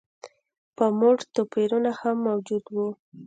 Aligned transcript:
د 0.03 0.03
پاموړ 0.77 1.15
توپیرونه 1.35 1.91
هم 1.99 2.15
موجود 2.27 2.63
و. 2.73 2.75